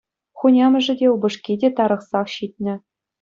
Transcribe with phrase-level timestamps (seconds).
[0.37, 2.75] Хунямӑшӗ, те упӑшки те тарӑхсах ҫитнӗ.